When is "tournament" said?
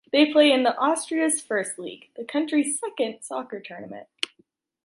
3.59-4.07